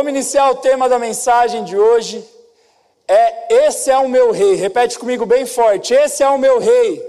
[0.00, 2.26] Vamos iniciar o tema da mensagem de hoje.
[3.06, 4.54] É Esse é o meu rei.
[4.54, 5.92] Repete comigo bem forte.
[5.92, 7.06] Esse é o meu rei.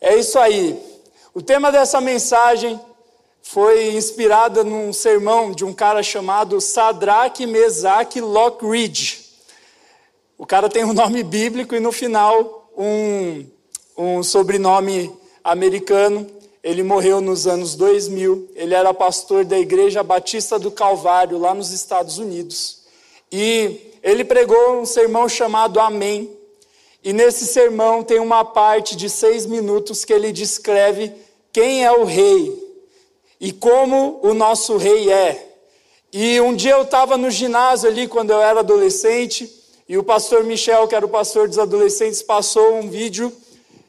[0.00, 0.76] É isso aí.
[1.32, 2.80] O tema dessa mensagem
[3.42, 9.36] foi inspirada num sermão de um cara chamado Sadraque Mesaque Lockridge.
[10.36, 13.46] O cara tem um nome bíblico e no final um,
[13.96, 16.26] um sobrenome americano.
[16.62, 18.50] Ele morreu nos anos 2000.
[18.54, 22.82] Ele era pastor da Igreja Batista do Calvário, lá nos Estados Unidos.
[23.32, 26.30] E ele pregou um sermão chamado Amém.
[27.02, 31.12] E nesse sermão tem uma parte de seis minutos que ele descreve
[31.52, 32.56] quem é o rei
[33.40, 35.48] e como o nosso rei é.
[36.12, 39.50] E um dia eu estava no ginásio ali, quando eu era adolescente,
[39.88, 43.32] e o pastor Michel, que era o pastor dos adolescentes, passou um vídeo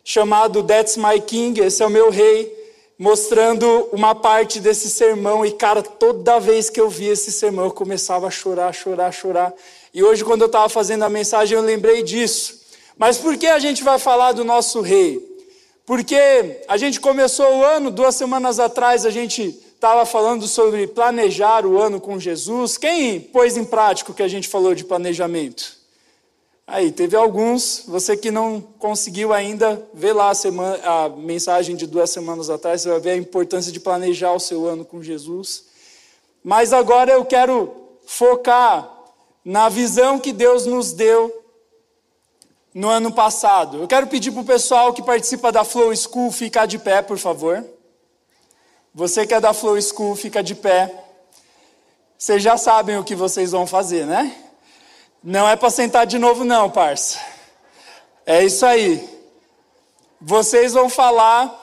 [0.03, 2.62] chamado That's My King, esse é o meu rei
[3.03, 5.45] mostrando uma parte desse sermão.
[5.45, 9.53] E, cara, toda vez que eu via esse sermão, eu começava a chorar, chorar, chorar.
[9.93, 12.61] E hoje, quando eu estava fazendo a mensagem, eu lembrei disso.
[12.97, 15.21] Mas por que a gente vai falar do nosso rei?
[15.85, 21.65] Porque a gente começou o ano, duas semanas atrás, a gente estava falando sobre planejar
[21.65, 22.77] o ano com Jesus.
[22.77, 25.82] Quem pôs em prática o que a gente falou de planejamento?
[26.65, 31.85] Aí, teve alguns, você que não conseguiu ainda ver lá a, semana, a, mensagem de
[31.85, 35.65] duas semanas atrás, você vai ver a importância de planejar o seu ano com Jesus.
[36.41, 37.73] Mas agora eu quero
[38.05, 38.89] focar
[39.43, 41.43] na visão que Deus nos deu
[42.73, 43.81] no ano passado.
[43.81, 47.17] Eu quero pedir para o pessoal que participa da Flow School ficar de pé, por
[47.17, 47.63] favor.
[48.93, 50.93] Você que é da Flow School, fica de pé.
[52.17, 54.42] Vocês já sabem o que vocês vão fazer, né?
[55.23, 57.17] Não é para sentar de novo, não, parça.
[58.25, 59.09] É isso aí.
[60.19, 61.59] Vocês vão falar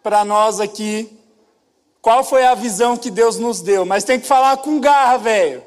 [0.00, 1.18] para nós aqui
[2.00, 5.64] qual foi a visão que Deus nos deu, mas tem que falar com garra, velho.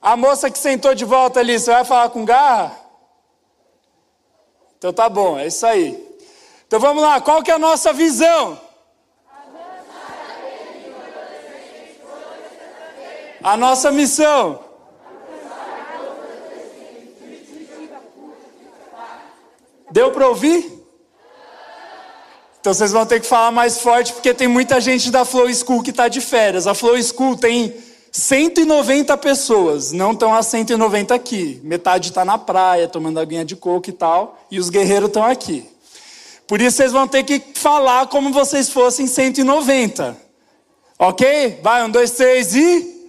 [0.00, 2.74] A moça que sentou de volta ali, você vai falar com garra?
[4.78, 6.18] Então tá bom, é isso aí.
[6.66, 8.58] Então vamos lá, qual que é a nossa visão?
[13.42, 14.61] A nossa missão.
[19.92, 20.82] Deu para ouvir?
[22.58, 25.82] Então vocês vão ter que falar mais forte, porque tem muita gente da Flow School
[25.82, 26.66] que está de férias.
[26.66, 27.74] A Flow School tem
[28.10, 31.60] 190 pessoas, não estão a 190 aqui.
[31.62, 35.68] Metade está na praia, tomando aguinha de coco e tal, e os guerreiros estão aqui.
[36.46, 40.16] Por isso vocês vão ter que falar como vocês fossem 190.
[40.98, 41.60] Ok?
[41.62, 43.01] Vai, um, dois, três e.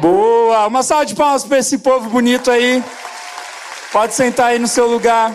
[0.00, 0.66] Boa!
[0.66, 2.82] Uma salva de palmas para esse povo bonito aí.
[3.92, 5.34] Pode sentar aí no seu lugar.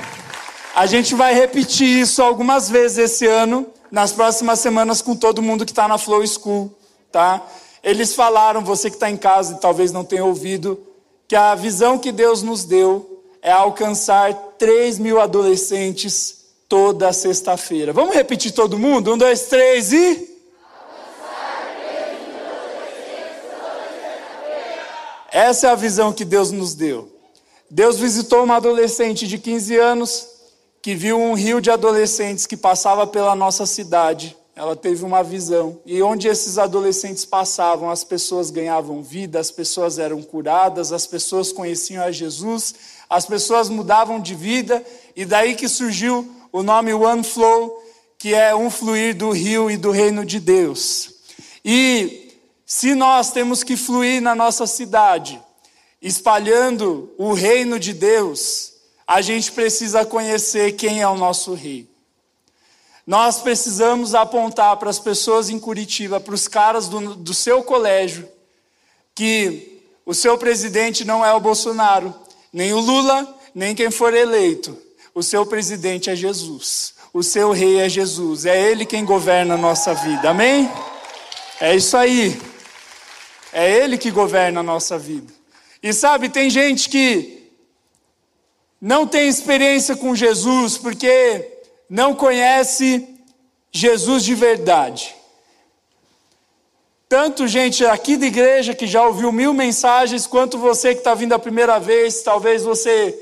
[0.74, 5.66] A gente vai repetir isso algumas vezes esse ano, nas próximas semanas, com todo mundo
[5.66, 6.76] que está na Flow School,
[7.12, 7.46] tá?
[7.84, 10.82] Eles falaram, você que está em casa e talvez não tenha ouvido,
[11.28, 16.38] que a visão que Deus nos deu é alcançar 3 mil adolescentes
[16.68, 17.94] toda sexta-feira.
[17.94, 19.14] Vamos repetir todo mundo?
[19.14, 20.35] Um, dois, três e.
[25.36, 27.12] Essa é a visão que Deus nos deu.
[27.70, 30.28] Deus visitou uma adolescente de 15 anos
[30.82, 34.34] que viu um rio de adolescentes que passava pela nossa cidade.
[34.56, 35.78] Ela teve uma visão.
[35.86, 41.52] E onde esses adolescentes passavam, as pessoas ganhavam vida, as pessoas eram curadas, as pessoas
[41.52, 42.74] conheciam a Jesus,
[43.10, 44.82] as pessoas mudavam de vida.
[45.18, 47.84] E daí que surgiu o nome One Flow,
[48.18, 51.10] que é um fluir do rio e do reino de Deus.
[51.66, 52.25] E
[52.66, 55.40] se nós temos que fluir na nossa cidade,
[56.02, 58.74] espalhando o reino de Deus,
[59.06, 61.88] a gente precisa conhecer quem é o nosso rei.
[63.06, 68.28] Nós precisamos apontar para as pessoas em Curitiba, para os caras do, do seu colégio,
[69.14, 72.14] que o seu presidente não é o Bolsonaro,
[72.52, 74.76] nem o Lula, nem quem for eleito.
[75.14, 76.96] O seu presidente é Jesus.
[77.14, 78.46] O seu rei é Jesus.
[78.46, 80.32] É Ele quem governa a nossa vida.
[80.32, 80.70] Amém?
[81.62, 82.38] É isso aí.
[83.58, 85.32] É Ele que governa a nossa vida.
[85.82, 87.50] E sabe, tem gente que
[88.82, 93.08] não tem experiência com Jesus porque não conhece
[93.72, 95.16] Jesus de verdade.
[97.08, 101.32] Tanto gente aqui da igreja que já ouviu mil mensagens, quanto você que está vindo
[101.32, 103.18] a primeira vez, talvez você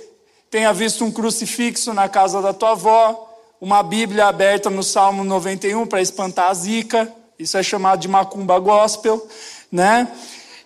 [0.50, 5.86] tenha visto um crucifixo na casa da tua avó, uma Bíblia aberta no Salmo 91
[5.86, 9.28] para espantar a zica, isso é chamado de macumba gospel
[9.74, 10.08] né?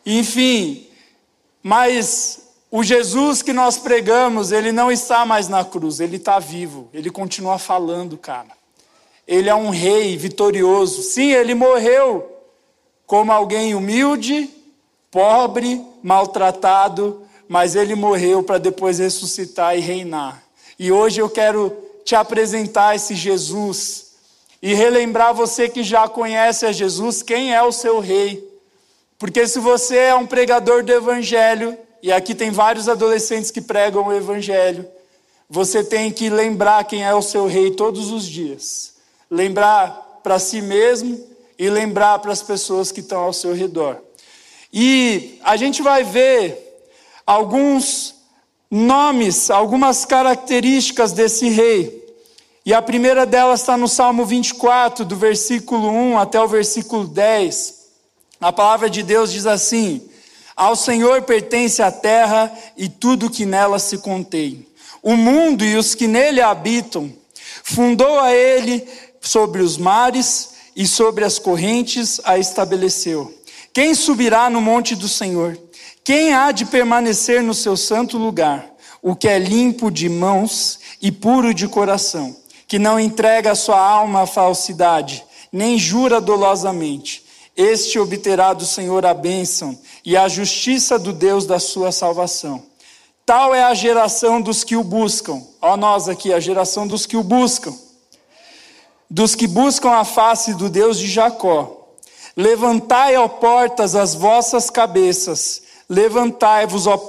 [0.06, 0.86] Enfim,
[1.64, 6.90] mas o Jesus que nós pregamos, ele não está mais na cruz, ele está vivo,
[6.94, 8.50] ele continua falando, cara.
[9.26, 11.02] ele é um rei vitorioso.
[11.02, 12.32] Sim, ele morreu
[13.06, 14.50] como alguém humilde,
[15.10, 20.44] pobre, maltratado, mas ele morreu para depois ressuscitar e reinar.
[20.80, 21.76] E hoje eu quero
[22.06, 24.14] te apresentar esse Jesus
[24.62, 28.47] e relembrar você que já conhece a Jesus, quem é o seu rei.
[29.18, 34.06] Porque se você é um pregador do evangelho, e aqui tem vários adolescentes que pregam
[34.06, 34.88] o evangelho,
[35.50, 38.94] você tem que lembrar quem é o seu rei todos os dias.
[39.30, 41.20] Lembrar para si mesmo
[41.58, 43.98] e lembrar para as pessoas que estão ao seu redor.
[44.72, 46.64] E a gente vai ver
[47.26, 48.16] alguns
[48.70, 52.06] nomes, algumas características desse rei.
[52.66, 57.77] E a primeira delas está no Salmo 24, do versículo 1 até o versículo 10.
[58.40, 60.02] A palavra de Deus diz assim:
[60.56, 64.66] Ao Senhor pertence a terra e tudo que nela se contém,
[65.02, 67.12] o mundo e os que nele habitam.
[67.64, 68.88] Fundou a ele
[69.20, 73.34] sobre os mares e sobre as correntes a estabeleceu.
[73.74, 75.58] Quem subirá no monte do Senhor?
[76.04, 78.72] Quem há de permanecer no seu santo lugar?
[79.02, 82.36] O que é limpo de mãos e puro de coração,
[82.68, 87.27] que não entrega a sua alma à falsidade, nem jura dolosamente.
[87.58, 92.64] Este obterá do Senhor a bênção e a justiça do Deus da sua salvação.
[93.26, 95.42] Tal é a geração dos que o buscam.
[95.62, 97.76] Ó, nós aqui, a geração dos que o buscam.
[99.10, 101.90] Dos que buscam a face do Deus de Jacó.
[102.38, 107.02] Levantai, ó portas, as vossas cabeças Levantai-vos, ó,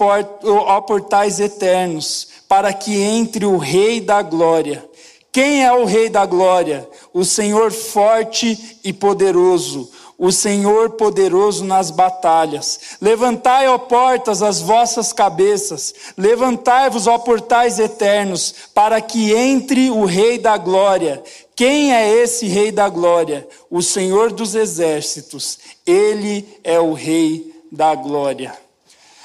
[0.45, 4.89] ó portais eternos, para que entre o Rei da Glória.
[5.33, 6.89] Quem é o Rei da Glória?
[7.13, 12.99] O Senhor forte e poderoso, o Senhor poderoso nas batalhas.
[13.01, 20.37] Levantai, ó portas, as vossas cabeças, levantai-vos, ó portais eternos, para que entre o Rei
[20.37, 21.23] da Glória.
[21.55, 23.47] Quem é esse Rei da Glória?
[23.71, 28.53] O Senhor dos Exércitos, ele é o Rei da Glória.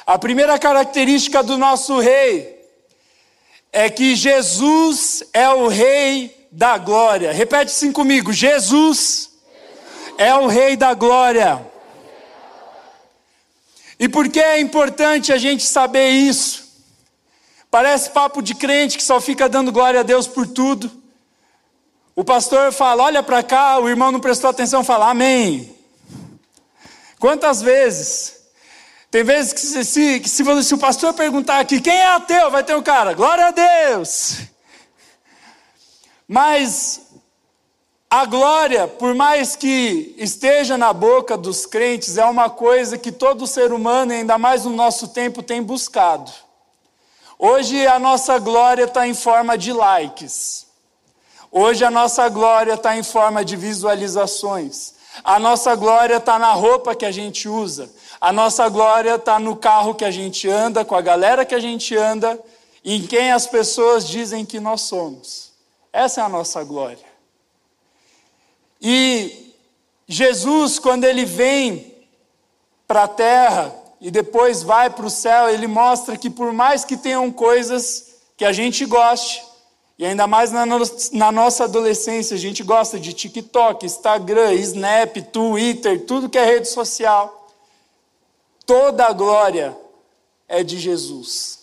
[0.06, 2.62] A primeira característica do nosso rei
[3.72, 7.32] é que Jesus é o rei da glória.
[7.32, 9.33] Repete assim comigo: Jesus
[10.18, 11.66] é o rei da glória.
[14.00, 16.64] E por que é importante a gente saber isso?
[17.70, 20.92] Parece papo de crente que só fica dando glória a Deus por tudo.
[22.16, 25.76] O pastor fala, olha para cá, o irmão não prestou atenção, fala, amém.
[27.20, 28.44] Quantas vezes
[29.14, 32.50] tem vezes que, se, que se, se, o pastor perguntar aqui, quem é ateu?
[32.50, 34.40] Vai ter um cara, glória a Deus.
[36.28, 37.03] Mas
[38.14, 43.48] a glória, por mais que esteja na boca dos crentes, é uma coisa que todo
[43.48, 46.32] ser humano, ainda mais no nosso tempo, tem buscado.
[47.40, 50.68] Hoje a nossa glória está em forma de likes.
[51.52, 54.94] Hoje a nossa glória está em forma de visualizações.
[55.24, 57.90] A nossa glória está na roupa que a gente usa.
[58.22, 61.60] A nossa glória está no carro que a gente anda, com a galera que a
[61.60, 62.40] gente anda,
[62.86, 65.52] em quem as pessoas dizem que nós somos.
[65.92, 67.13] Essa é a nossa glória.
[68.86, 69.56] E
[70.06, 71.96] Jesus, quando ele vem
[72.86, 76.98] para a terra e depois vai para o céu, ele mostra que por mais que
[76.98, 79.42] tenham coisas que a gente goste,
[79.98, 80.80] e ainda mais na, no,
[81.14, 86.68] na nossa adolescência, a gente gosta de TikTok, Instagram, Snap, Twitter, tudo que é rede
[86.68, 87.48] social.
[88.66, 89.78] Toda a glória
[90.48, 91.60] é de Jesus.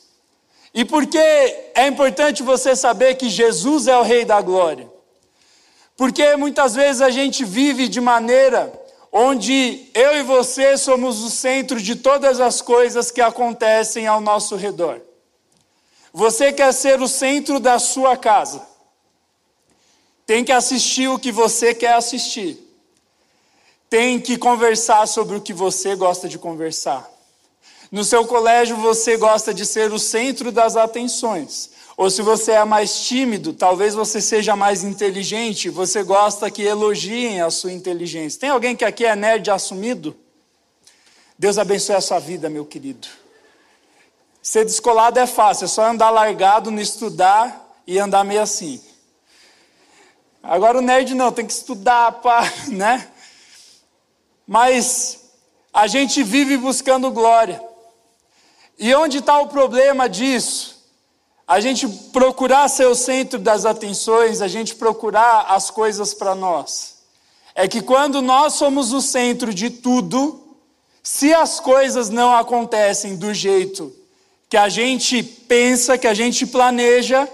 [0.73, 4.90] E por que é importante você saber que Jesus é o Rei da Glória?
[6.01, 8.73] Porque muitas vezes a gente vive de maneira
[9.13, 14.57] onde eu e você somos o centro de todas as coisas que acontecem ao nosso
[14.57, 14.99] redor.
[16.11, 18.67] Você quer ser o centro da sua casa,
[20.25, 22.71] tem que assistir o que você quer assistir
[23.91, 27.11] tem que conversar sobre o que você gosta de conversar.
[27.91, 31.71] No seu colégio, você gosta de ser o centro das atenções.
[32.01, 37.43] Ou se você é mais tímido, talvez você seja mais inteligente, você gosta que elogiem
[37.43, 38.41] a sua inteligência.
[38.41, 40.17] Tem alguém que aqui é nerd assumido?
[41.39, 43.07] Deus abençoe a sua vida, meu querido.
[44.41, 48.83] Ser descolado é fácil, é só andar largado, não estudar e andar meio assim.
[50.43, 53.11] Agora o nerd não, tem que estudar, pá, né?
[54.47, 55.33] mas
[55.71, 57.63] a gente vive buscando glória.
[58.79, 60.80] E onde está o problema disso?
[61.51, 66.99] A gente procurar ser o centro das atenções, a gente procurar as coisas para nós.
[67.57, 70.41] É que quando nós somos o centro de tudo,
[71.03, 73.93] se as coisas não acontecem do jeito
[74.49, 77.29] que a gente pensa, que a gente planeja,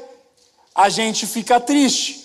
[0.75, 2.25] a gente fica triste.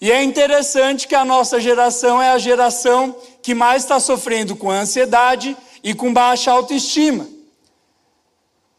[0.00, 4.68] E é interessante que a nossa geração é a geração que mais está sofrendo com
[4.68, 7.24] ansiedade e com baixa autoestima.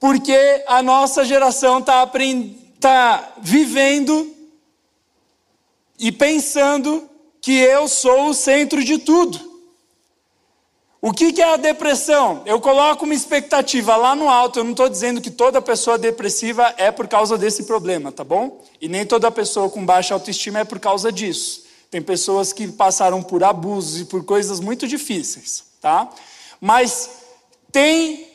[0.01, 2.09] Porque a nossa geração está
[2.79, 4.35] tá vivendo
[5.99, 7.07] e pensando
[7.39, 9.39] que eu sou o centro de tudo.
[10.99, 12.41] O que, que é a depressão?
[12.47, 14.57] Eu coloco uma expectativa lá no alto.
[14.57, 18.59] Eu não estou dizendo que toda pessoa depressiva é por causa desse problema, tá bom?
[18.81, 21.65] E nem toda pessoa com baixa autoestima é por causa disso.
[21.91, 26.09] Tem pessoas que passaram por abusos e por coisas muito difíceis, tá?
[26.59, 27.07] Mas
[27.71, 28.30] tem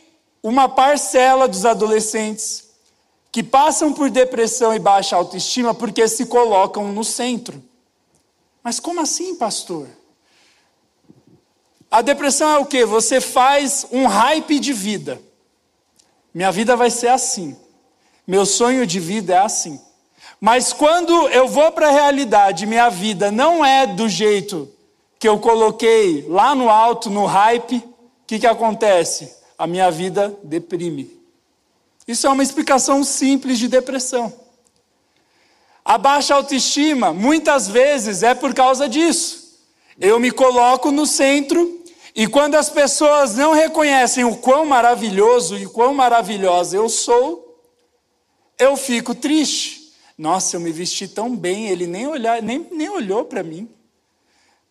[0.48, 2.68] uma parcela dos adolescentes
[3.32, 7.60] que passam por depressão e baixa autoestima porque se colocam no centro.
[8.62, 9.88] Mas como assim, pastor?
[11.90, 12.84] A depressão é o que?
[12.84, 15.20] Você faz um hype de vida.
[16.32, 17.56] Minha vida vai ser assim.
[18.24, 19.80] Meu sonho de vida é assim.
[20.40, 24.72] Mas quando eu vou para a realidade, minha vida não é do jeito
[25.18, 27.82] que eu coloquei lá no alto, no hype, o
[28.28, 29.34] que, que acontece?
[29.58, 31.10] A minha vida deprime.
[32.06, 34.32] Isso é uma explicação simples de depressão.
[35.84, 39.60] A baixa autoestima, muitas vezes, é por causa disso.
[39.98, 41.84] Eu me coloco no centro
[42.14, 47.60] e quando as pessoas não reconhecem o quão maravilhoso e quão maravilhosa eu sou,
[48.58, 49.92] eu fico triste.
[50.16, 53.68] Nossa, eu me vesti tão bem, ele nem, olhar, nem, nem olhou para mim.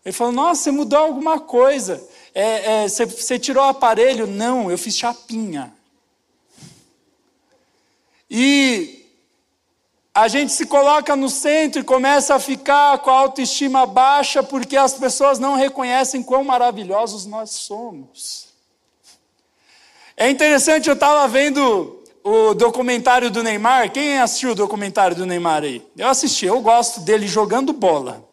[0.03, 2.03] Ele falou: Nossa, mudou alguma coisa.
[2.37, 4.27] É, é, você, você tirou o aparelho?
[4.27, 5.73] Não, eu fiz chapinha.
[8.29, 9.05] E
[10.13, 14.75] a gente se coloca no centro e começa a ficar com a autoestima baixa porque
[14.75, 18.47] as pessoas não reconhecem quão maravilhosos nós somos.
[20.17, 23.91] É interessante, eu estava vendo o documentário do Neymar.
[23.93, 25.85] Quem assistiu o documentário do Neymar aí?
[25.97, 28.27] Eu assisti, eu gosto dele jogando bola.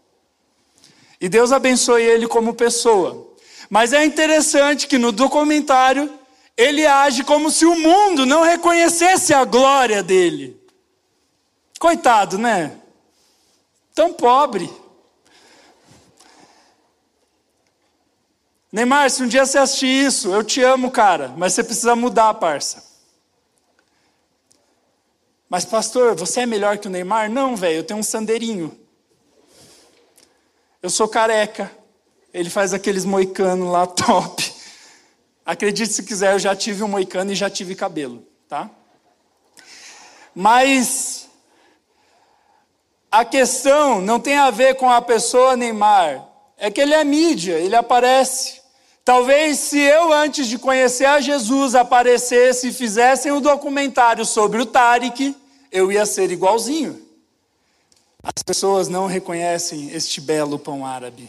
[1.21, 3.31] E Deus abençoe ele como pessoa.
[3.72, 6.12] Mas é interessante que no documentário
[6.58, 10.62] ele age como se o mundo não reconhecesse a glória dele.
[11.78, 12.76] Coitado, né?
[13.94, 14.70] Tão pobre.
[18.70, 22.34] Neymar, se um dia você assistir isso, eu te amo, cara, mas você precisa mudar,
[22.34, 22.84] parça.
[25.48, 27.30] Mas, pastor, você é melhor que o Neymar?
[27.30, 28.78] Não, velho, eu tenho um sandeirinho.
[30.82, 31.81] Eu sou careca.
[32.32, 34.52] Ele faz aqueles moicanos lá top.
[35.44, 38.70] Acredite se quiser, eu já tive um moicano e já tive cabelo, tá?
[40.34, 41.28] Mas
[43.10, 47.54] a questão não tem a ver com a pessoa Neymar, é que ele é mídia,
[47.54, 48.62] ele aparece.
[49.04, 54.66] Talvez se eu, antes de conhecer a Jesus, aparecesse e fizessem um documentário sobre o
[54.66, 55.36] Tarek,
[55.72, 57.02] eu ia ser igualzinho.
[58.22, 61.28] As pessoas não reconhecem este belo pão árabe.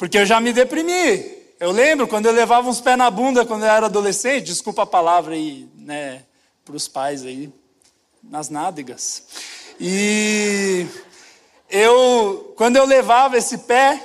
[0.00, 1.30] Porque eu já me deprimi.
[1.60, 4.86] Eu lembro quando eu levava uns pés na bunda quando eu era adolescente, desculpa a
[4.86, 6.22] palavra aí, né,
[6.64, 7.52] para os pais aí
[8.22, 9.24] nas nádegas.
[9.78, 10.86] E
[11.68, 14.02] eu, quando eu levava esse pé,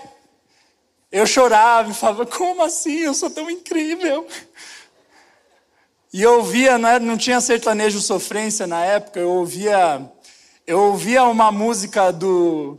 [1.09, 2.97] eu chorava e falava: como assim?
[2.97, 4.27] Eu sou tão incrível.
[6.11, 10.11] E eu ouvia, não, não tinha sertanejo sofrência na época, eu ouvia,
[10.67, 12.77] eu ouvia uma música do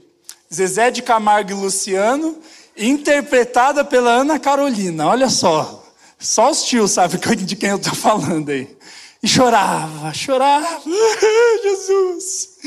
[0.52, 2.38] Zezé de Camargo e Luciano,
[2.76, 5.06] interpretada pela Ana Carolina.
[5.06, 5.84] Olha só,
[6.18, 8.76] só os tios sabem de quem eu estou falando aí.
[9.22, 10.82] E chorava, chorava,
[11.62, 12.58] Jesus.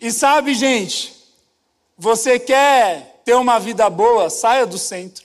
[0.00, 1.14] E sabe, gente,
[1.96, 5.24] você quer ter uma vida boa, saia do centro,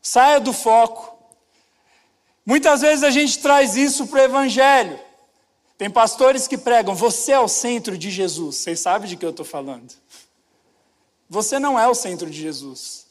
[0.00, 1.12] saia do foco.
[2.44, 4.98] Muitas vezes a gente traz isso para o Evangelho.
[5.78, 8.56] Tem pastores que pregam, você é o centro de Jesus.
[8.56, 9.92] Vocês sabem de que eu estou falando.
[11.28, 13.06] Você não é o centro de Jesus.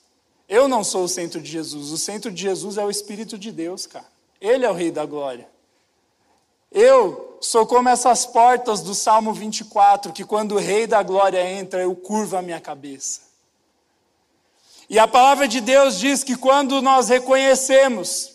[0.48, 1.92] Eu não sou o centro de Jesus.
[1.92, 4.06] O centro de Jesus é o Espírito de Deus, cara.
[4.40, 5.48] Ele é o Rei da Glória.
[6.72, 11.82] Eu sou como essas portas do Salmo 24, que quando o Rei da Glória entra,
[11.82, 13.22] eu curvo a minha cabeça.
[14.90, 18.32] E a palavra de Deus diz que quando nós reconhecemos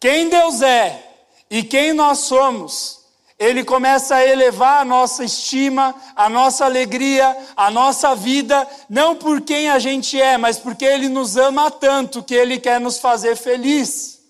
[0.00, 1.10] quem Deus é
[1.48, 3.01] e quem nós somos,
[3.42, 9.40] Ele começa a elevar a nossa estima, a nossa alegria, a nossa vida, não por
[9.40, 13.34] quem a gente é, mas porque Ele nos ama tanto que Ele quer nos fazer
[13.34, 14.20] feliz.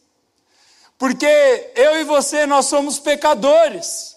[0.96, 1.26] Porque
[1.76, 4.16] eu e você, nós somos pecadores.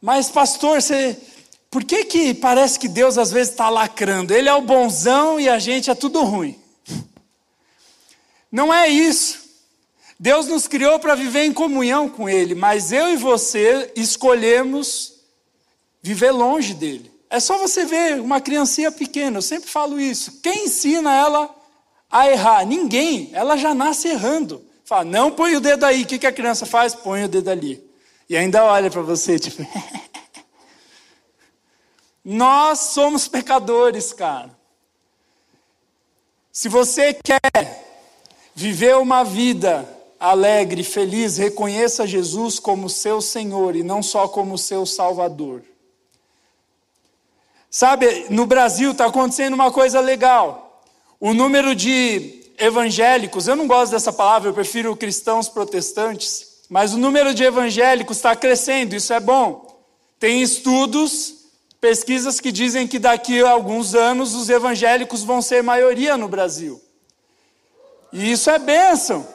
[0.00, 1.20] Mas, pastor, você,
[1.68, 4.32] por que, que parece que Deus às vezes está lacrando?
[4.32, 6.56] Ele é o bonzão e a gente é tudo ruim.
[8.52, 9.41] Não é isso.
[10.22, 15.14] Deus nos criou para viver em comunhão com Ele, mas eu e você escolhemos
[16.00, 17.10] viver longe dele.
[17.28, 20.40] É só você ver uma criancinha pequena, eu sempre falo isso.
[20.40, 21.52] Quem ensina ela
[22.08, 22.64] a errar?
[22.64, 23.30] Ninguém.
[23.32, 24.64] Ela já nasce errando.
[24.84, 26.04] Fala, não põe o dedo aí.
[26.04, 26.94] O que, a criança faz?
[26.94, 27.84] Põe o dedo ali.
[28.28, 29.66] E ainda olha para você, tipo.
[32.24, 34.56] Nós somos pecadores, cara.
[36.52, 37.40] Se você quer
[38.54, 44.86] viver uma vida alegre, feliz, reconheça Jesus como seu Senhor e não só como seu
[44.86, 45.62] Salvador.
[47.68, 50.80] Sabe, no Brasil está acontecendo uma coisa legal.
[51.18, 56.98] O número de evangélicos, eu não gosto dessa palavra, eu prefiro cristãos protestantes, mas o
[56.98, 59.66] número de evangélicos está crescendo, isso é bom.
[60.20, 61.34] Tem estudos,
[61.80, 66.80] pesquisas que dizem que daqui a alguns anos os evangélicos vão ser maioria no Brasil.
[68.12, 69.26] E isso é bênção.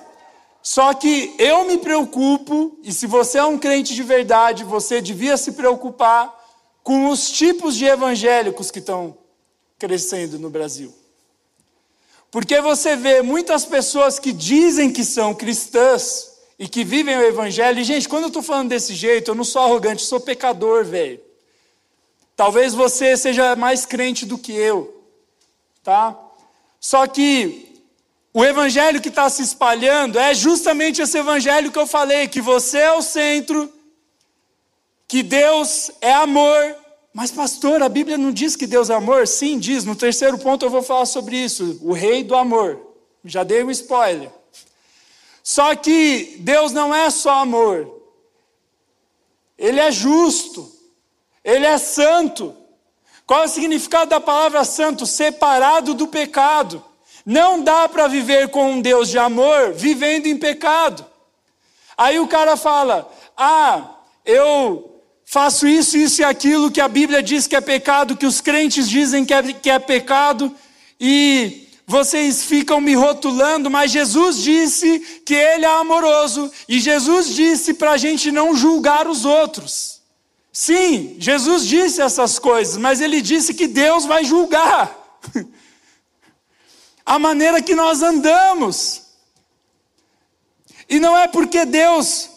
[0.70, 5.38] Só que eu me preocupo, e se você é um crente de verdade, você devia
[5.38, 6.38] se preocupar
[6.84, 9.18] com os tipos de evangélicos que estão
[9.80, 10.94] crescendo no Brasil.
[12.30, 17.80] Porque você vê muitas pessoas que dizem que são cristãs e que vivem o evangelho,
[17.80, 20.84] e gente, quando eu estou falando desse jeito, eu não sou arrogante, eu sou pecador,
[20.84, 21.22] velho.
[22.36, 25.02] Talvez você seja mais crente do que eu,
[25.82, 26.14] tá?
[26.78, 27.67] Só que
[28.38, 32.78] o evangelho que está se espalhando é justamente esse evangelho que eu falei, que você
[32.78, 33.68] é o centro,
[35.08, 36.76] que Deus é amor.
[37.12, 39.28] Mas, pastor, a Bíblia não diz que Deus é amor?
[39.28, 39.84] Sim, diz.
[39.84, 41.80] No terceiro ponto eu vou falar sobre isso.
[41.82, 42.80] O rei do amor.
[43.26, 44.30] Já dei um spoiler.
[45.42, 47.92] Só que Deus não é só amor.
[49.58, 50.72] Ele é justo.
[51.44, 52.56] Ele é santo.
[53.26, 55.08] Qual é o significado da palavra santo?
[55.08, 56.86] Separado do pecado.
[57.30, 61.06] Não dá para viver com um Deus de amor vivendo em pecado.
[61.98, 67.46] Aí o cara fala: Ah, eu faço isso, isso e aquilo que a Bíblia diz
[67.46, 70.56] que é pecado, que os crentes dizem que é, que é pecado,
[71.02, 77.74] e vocês ficam me rotulando, mas Jesus disse que Ele é amoroso, e Jesus disse
[77.74, 80.00] para a gente não julgar os outros.
[80.54, 85.20] Sim, Jesus disse essas coisas, mas Ele disse que Deus vai julgar.
[87.08, 89.04] a maneira que nós andamos.
[90.90, 92.30] E não é porque Deus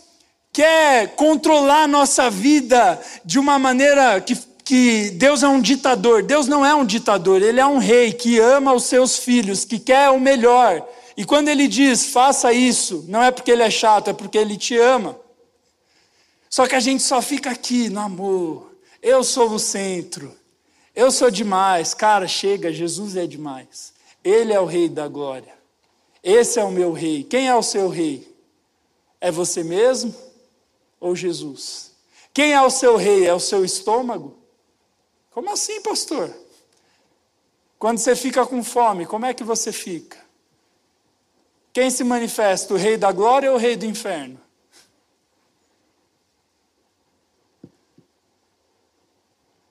[0.52, 6.22] quer controlar nossa vida de uma maneira que, que Deus é um ditador.
[6.22, 9.80] Deus não é um ditador, Ele é um rei que ama os seus filhos, que
[9.80, 10.86] quer o melhor.
[11.16, 14.56] E quando Ele diz, faça isso, não é porque Ele é chato, é porque Ele
[14.56, 15.18] te ama.
[16.48, 18.70] Só que a gente só fica aqui no amor.
[19.02, 20.32] Eu sou o centro.
[20.94, 21.92] Eu sou demais.
[21.92, 23.98] Cara, chega, Jesus é demais.
[24.22, 25.58] Ele é o Rei da glória.
[26.22, 27.24] Esse é o meu Rei.
[27.24, 28.36] Quem é o seu Rei?
[29.20, 30.14] É você mesmo
[30.98, 31.92] ou Jesus?
[32.32, 33.26] Quem é o seu Rei?
[33.26, 34.38] É o seu estômago?
[35.30, 36.34] Como assim, pastor?
[37.78, 40.18] Quando você fica com fome, como é que você fica?
[41.72, 44.38] Quem se manifesta, o Rei da glória ou o Rei do inferno?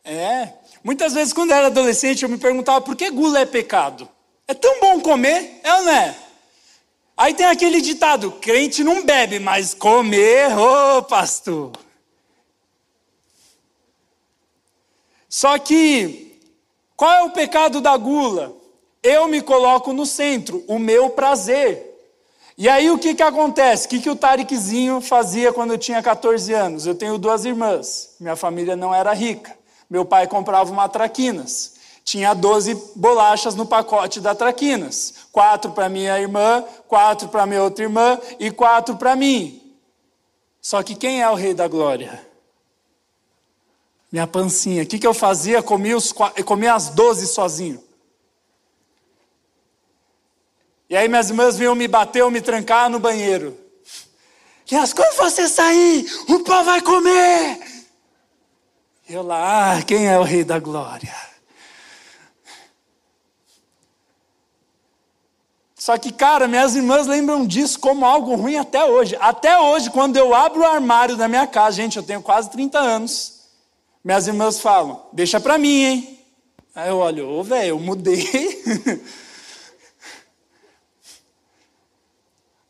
[0.04, 0.54] É.
[0.84, 4.10] Muitas vezes, quando eu era adolescente, eu me perguntava por que gula é pecado.
[4.50, 6.16] É tão bom comer, é ou não é?
[7.16, 11.72] Aí tem aquele ditado: crente não bebe, mas comer, ô oh, pastor.
[15.30, 16.42] Só que,
[16.98, 18.52] qual é o pecado da gula?
[19.04, 21.86] Eu me coloco no centro, o meu prazer.
[22.58, 23.86] E aí o que, que acontece?
[23.86, 26.88] O que, que o Tarikzinho fazia quando eu tinha 14 anos?
[26.88, 29.56] Eu tenho duas irmãs, minha família não era rica.
[29.88, 31.78] Meu pai comprava uma traquinas.
[32.10, 35.14] Tinha 12 bolachas no pacote da Traquinas.
[35.32, 39.78] Quatro para minha irmã, quatro para minha outra irmã e quatro para mim.
[40.60, 42.28] Só que quem é o rei da glória?
[44.12, 44.82] Minha pancinha.
[44.82, 45.62] O que, que eu fazia?
[45.62, 47.84] Comia, os, comia as 12 sozinho.
[50.90, 53.56] E aí minhas irmãs vinham me bater ou me trancar no banheiro.
[54.72, 57.60] E elas, quando você sair, o pão vai comer.
[59.08, 61.29] Eu lá, ah, quem é o rei da glória?
[65.90, 69.18] Só que, cara, minhas irmãs lembram disso como algo ruim até hoje.
[69.20, 72.78] Até hoje, quando eu abro o armário da minha casa, gente, eu tenho quase 30
[72.78, 73.40] anos.
[74.04, 76.20] Minhas irmãs falam: deixa pra mim, hein?
[76.76, 78.24] Aí eu olho, ô, velho, eu mudei.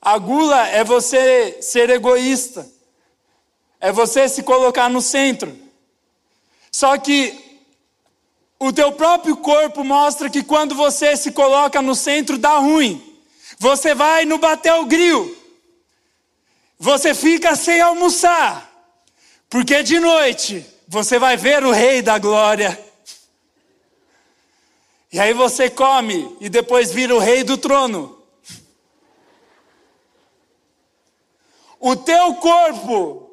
[0.01, 2.65] A gula é você ser egoísta,
[3.81, 5.53] é você se colocar no centro.
[6.71, 7.37] Só que
[8.57, 13.08] o teu próprio corpo mostra que quando você se coloca no centro dá ruim.
[13.59, 15.35] Você vai no bater o gril.
[16.79, 18.71] você fica sem almoçar,
[19.49, 22.81] porque de noite você vai ver o Rei da Glória.
[25.11, 28.23] E aí você come e depois vira o Rei do trono.
[31.79, 33.28] O teu corpo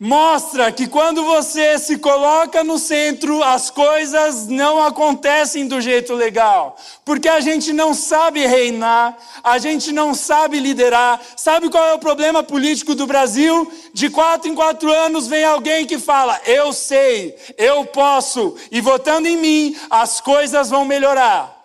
[0.00, 6.76] mostra que quando você se coloca no centro, as coisas não acontecem do jeito legal.
[7.04, 11.20] Porque a gente não sabe reinar, a gente não sabe liderar.
[11.36, 13.70] Sabe qual é o problema político do Brasil?
[13.92, 19.26] De quatro em quatro anos vem alguém que fala: Eu sei, eu posso, e votando
[19.26, 21.56] em mim, as coisas vão melhorar.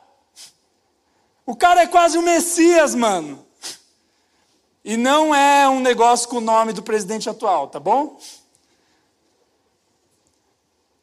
[1.45, 3.42] O cara é quase o Messias, mano.
[4.83, 8.19] E não é um negócio com o nome do presidente atual, tá bom?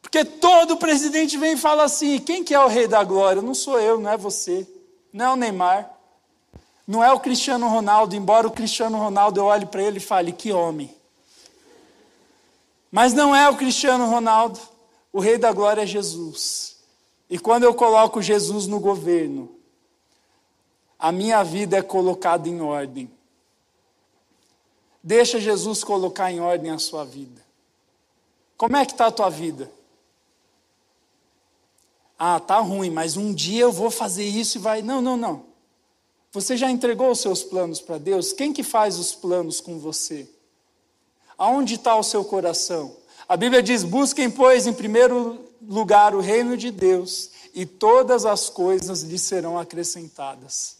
[0.02, 3.40] Porque todo presidente vem e fala assim: quem que é o rei da glória?
[3.40, 4.68] Não sou eu, não é você,
[5.12, 5.90] não é o Neymar,
[6.86, 10.32] não é o Cristiano Ronaldo, embora o Cristiano Ronaldo eu olhe para ele e fale:
[10.32, 10.94] que homem.
[12.90, 14.58] Mas não é o Cristiano Ronaldo,
[15.12, 16.76] o rei da glória é Jesus.
[17.30, 19.48] E quando eu coloco Jesus no governo,
[20.98, 23.08] a minha vida é colocada em ordem.
[25.02, 27.40] Deixa Jesus colocar em ordem a sua vida.
[28.56, 29.70] Como é que está a tua vida?
[32.18, 34.82] Ah, tá ruim, mas um dia eu vou fazer isso e vai.
[34.82, 35.46] Não, não, não.
[36.32, 38.32] Você já entregou os seus planos para Deus?
[38.32, 40.28] Quem que faz os planos com você?
[41.38, 42.94] Aonde está o seu coração?
[43.26, 48.50] A Bíblia diz: busquem, pois, em primeiro lugar o reino de Deus, e todas as
[48.50, 50.79] coisas lhe serão acrescentadas.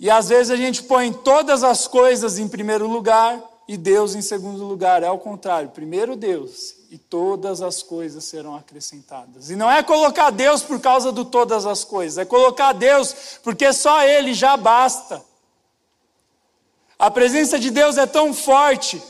[0.00, 4.22] E às vezes a gente põe todas as coisas em primeiro lugar e Deus em
[4.22, 5.02] segundo lugar.
[5.02, 9.50] É ao contrário, primeiro Deus e todas as coisas serão acrescentadas.
[9.50, 13.74] E não é colocar Deus por causa do todas as coisas, é colocar Deus porque
[13.74, 15.22] só Ele já basta.
[16.98, 19.02] A presença de Deus é tão forte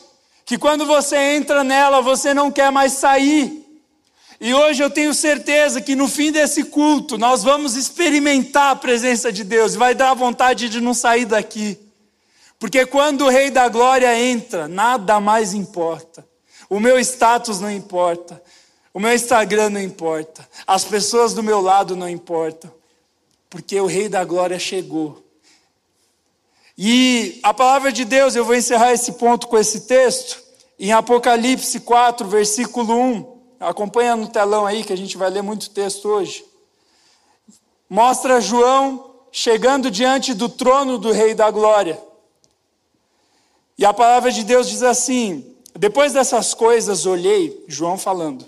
[0.44, 3.59] que quando você entra nela, você não quer mais sair.
[4.40, 9.30] E hoje eu tenho certeza que no fim desse culto nós vamos experimentar a presença
[9.30, 11.78] de Deus vai dar vontade de não sair daqui.
[12.58, 16.26] Porque quando o Rei da Glória entra, nada mais importa.
[16.70, 18.42] O meu status não importa.
[18.94, 20.48] O meu Instagram não importa.
[20.66, 22.72] As pessoas do meu lado não importam.
[23.50, 25.22] Porque o Rei da Glória chegou.
[26.78, 30.42] E a palavra de Deus, eu vou encerrar esse ponto com esse texto,
[30.78, 33.39] em Apocalipse 4, versículo 1.
[33.60, 36.42] Acompanha no telão aí que a gente vai ler muito texto hoje.
[37.90, 42.00] Mostra João chegando diante do trono do Rei da Glória.
[43.76, 48.46] E a palavra de Deus diz assim: Depois dessas coisas olhei, João falando,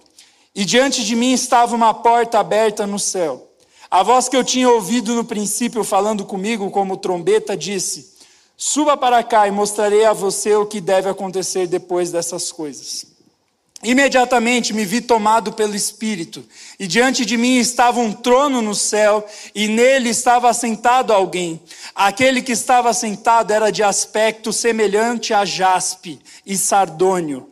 [0.54, 3.50] e diante de mim estava uma porta aberta no céu.
[3.90, 8.14] A voz que eu tinha ouvido no princípio falando comigo como trombeta disse:
[8.56, 13.11] Suba para cá e mostrarei a você o que deve acontecer depois dessas coisas.
[13.82, 16.44] Imediatamente me vi tomado pelo Espírito,
[16.78, 21.60] e diante de mim estava um trono no céu, e nele estava assentado alguém.
[21.92, 27.50] Aquele que estava assentado era de aspecto semelhante a jaspe e sardônio.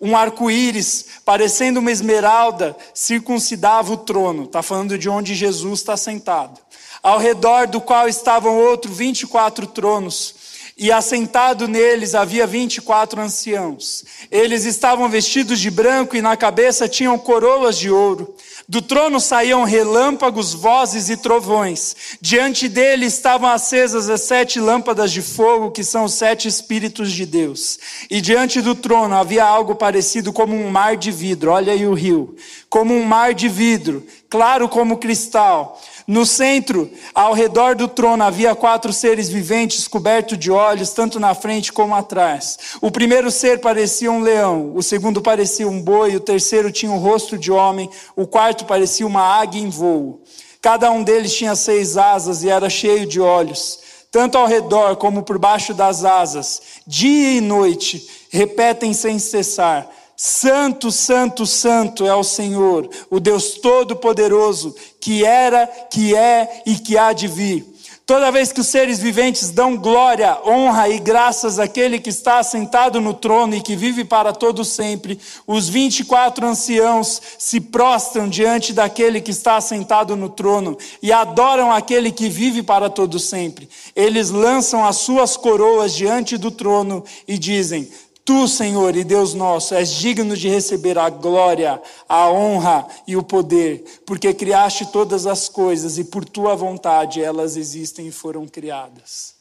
[0.00, 4.44] Um arco-íris, parecendo uma esmeralda, circuncidava o trono.
[4.44, 6.60] Está falando de onde Jesus está sentado.
[7.00, 10.37] Ao redor do qual estavam outros 24 tronos
[10.78, 14.04] e assentado neles havia vinte e quatro anciãos.
[14.30, 18.32] Eles estavam vestidos de branco e na cabeça tinham coroas de ouro.
[18.68, 21.96] Do trono saíam relâmpagos, vozes e trovões.
[22.20, 27.26] Diante dele estavam acesas as sete lâmpadas de fogo, que são os sete Espíritos de
[27.26, 27.78] Deus.
[28.10, 31.50] E diante do trono havia algo parecido como um mar de vidro.
[31.50, 32.36] Olha aí o rio.
[32.68, 38.54] Como um mar de vidro, claro como cristal no centro, ao redor do trono, havia
[38.54, 42.56] quatro seres viventes cobertos de olhos, tanto na frente como atrás.
[42.80, 46.96] O primeiro ser parecia um leão, o segundo parecia um boi, o terceiro tinha o
[46.96, 50.22] rosto de homem, o quarto parecia uma águia em voo.
[50.62, 53.78] Cada um deles tinha seis asas e era cheio de olhos,
[54.10, 56.62] tanto ao redor como por baixo das asas.
[56.86, 59.86] Dia e noite repetem sem cessar.
[60.20, 66.98] Santo, Santo, Santo é o Senhor, o Deus Todo-Poderoso, que era, que é e que
[66.98, 67.64] há de vir.
[68.04, 73.02] Toda vez que os seres viventes dão glória, honra e graças àquele que está sentado
[73.02, 79.20] no trono e que vive para todo sempre, os 24 anciãos se prostram diante daquele
[79.20, 83.68] que está sentado no trono e adoram aquele que vive para todo sempre.
[83.94, 87.88] Eles lançam as suas coroas diante do trono e dizem:
[88.28, 93.22] Tu, Senhor e Deus nosso, és digno de receber a glória, a honra e o
[93.22, 99.34] poder, porque criaste todas as coisas e por tua vontade elas existem e foram criadas.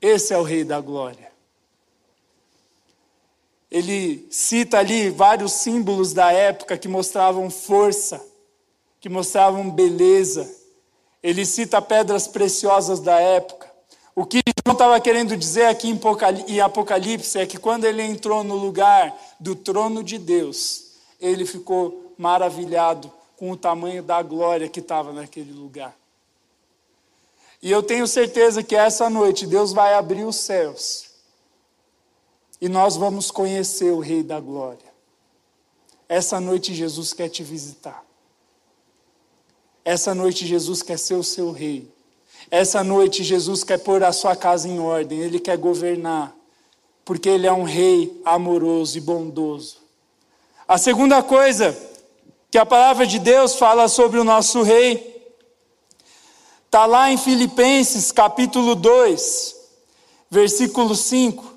[0.00, 1.32] Esse é o Rei da Glória.
[3.68, 8.24] ele cita ali vários símbolos da época que mostravam força,
[9.00, 10.48] que mostravam beleza.
[11.20, 13.68] Ele cita pedras preciosas da época.
[14.14, 15.88] O que João estava querendo dizer aqui
[16.48, 22.14] em Apocalipse é que quando ele entrou no lugar do trono de Deus, ele ficou
[22.16, 25.94] maravilhado com o tamanho da glória que estava naquele lugar.
[27.60, 31.10] E eu tenho certeza que essa noite Deus vai abrir os céus
[32.58, 34.94] e nós vamos conhecer o Rei da Glória.
[36.08, 38.02] Essa noite Jesus quer te visitar.
[39.84, 41.93] Essa noite Jesus quer ser o seu rei.
[42.50, 46.34] Essa noite Jesus quer pôr a sua casa em ordem, ele quer governar,
[47.04, 49.78] porque ele é um rei amoroso e bondoso.
[50.66, 51.76] A segunda coisa
[52.50, 55.12] que a palavra de Deus fala sobre o nosso rei
[56.66, 59.56] está lá em Filipenses capítulo 2,
[60.30, 61.52] versículo 5.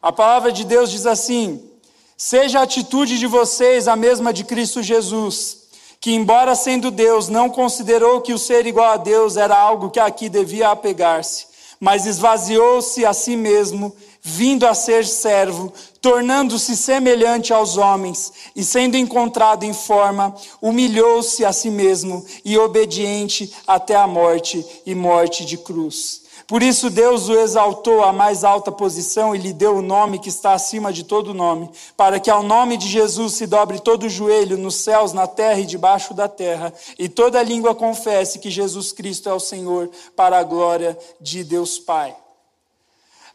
[0.00, 1.70] A palavra de Deus diz assim:
[2.16, 5.65] Seja a atitude de vocês a mesma de Cristo Jesus,
[6.00, 10.00] que, embora sendo Deus, não considerou que o ser igual a Deus era algo que
[10.00, 11.46] aqui devia apegar-se,
[11.80, 18.96] mas esvaziou-se a si mesmo, vindo a ser servo, tornando-se semelhante aos homens, e sendo
[18.96, 25.56] encontrado em forma, humilhou-se a si mesmo e obediente até a morte e morte de
[25.56, 26.25] cruz.
[26.46, 30.28] Por isso Deus o exaltou à mais alta posição e lhe deu o nome que
[30.28, 34.08] está acima de todo nome, para que ao nome de Jesus se dobre todo o
[34.08, 38.92] joelho nos céus, na terra e debaixo da terra, e toda língua confesse que Jesus
[38.92, 42.14] Cristo é o Senhor, para a glória de Deus Pai.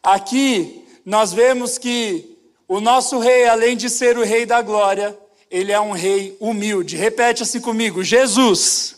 [0.02, 5.18] Aqui nós vemos que o nosso rei, além de ser o rei da glória,
[5.50, 6.96] ele é um rei humilde.
[6.96, 8.96] Repete assim comigo: Jesus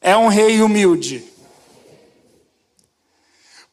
[0.00, 1.37] é um rei humilde.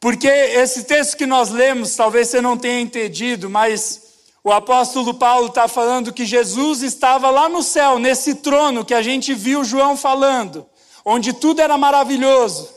[0.00, 4.02] Porque esse texto que nós lemos, talvez você não tenha entendido, mas
[4.44, 9.02] o apóstolo Paulo está falando que Jesus estava lá no céu, nesse trono que a
[9.02, 10.66] gente viu João falando,
[11.04, 12.70] onde tudo era maravilhoso.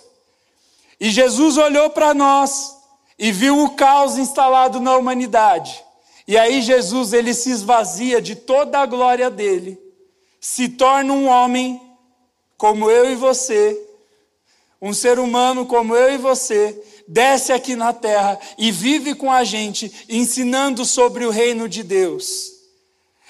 [0.99, 2.75] E Jesus olhou para nós
[3.17, 5.84] e viu o caos instalado na humanidade.
[6.27, 9.79] E aí Jesus ele se esvazia de toda a glória dele,
[10.39, 11.82] se torna um homem
[12.58, 13.79] como eu e você,
[14.82, 16.79] um ser humano como eu e você,
[17.10, 22.52] desce aqui na terra e vive com a gente, ensinando sobre o reino de Deus.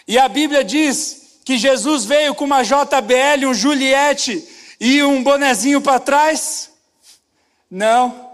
[0.06, 4.46] E a Bíblia diz que Jesus veio com uma JBL, um Juliette
[4.80, 6.72] e um bonezinho para trás?
[7.72, 8.30] Não.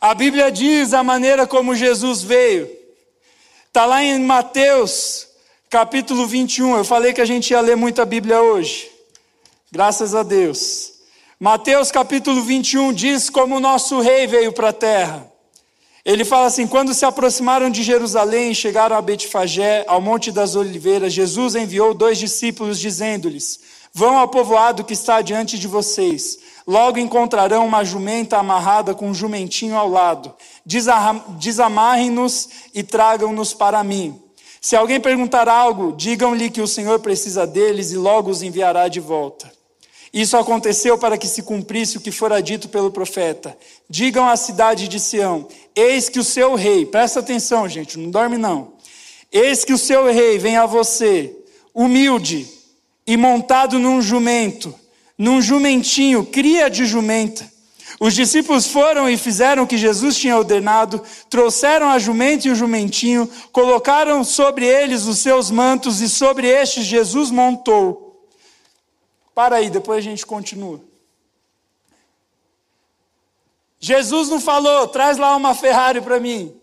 [0.00, 2.70] A Bíblia diz a maneira como Jesus veio.
[3.66, 5.26] Está lá em Mateus,
[5.68, 6.76] capítulo 21.
[6.76, 8.88] Eu falei que a gente ia ler muito a Bíblia hoje.
[9.72, 10.95] Graças a Deus.
[11.38, 15.30] Mateus capítulo 21 diz como o nosso rei veio para a terra.
[16.02, 20.56] Ele fala assim: quando se aproximaram de Jerusalém e chegaram a Betfagé, ao Monte das
[20.56, 23.60] Oliveiras, Jesus enviou dois discípulos, dizendo-lhes:
[23.92, 26.38] Vão ao povoado que está diante de vocês.
[26.66, 30.34] Logo encontrarão uma jumenta amarrada com um jumentinho ao lado.
[31.38, 34.18] Desamarrem-nos e tragam-nos para mim.
[34.58, 39.00] Se alguém perguntar algo, digam-lhe que o Senhor precisa deles e logo os enviará de
[39.00, 39.55] volta.
[40.16, 43.54] Isso aconteceu para que se cumprisse o que fora dito pelo profeta.
[43.86, 48.38] Digam à cidade de Sião: Eis que o seu rei, presta atenção, gente, não dorme
[48.38, 48.72] não.
[49.30, 51.36] Eis que o seu rei vem a você,
[51.74, 52.48] humilde
[53.06, 54.74] e montado num jumento,
[55.18, 57.46] num jumentinho, cria de jumenta.
[58.00, 62.56] Os discípulos foram e fizeram o que Jesus tinha ordenado, trouxeram a jumenta e o
[62.56, 68.05] jumentinho, colocaram sobre eles os seus mantos e sobre estes Jesus montou.
[69.36, 70.80] Para aí, depois a gente continua.
[73.78, 76.58] Jesus não falou, traz lá uma Ferrari para mim.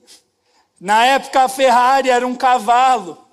[0.82, 3.24] Na época a Ferrari era um cavalo,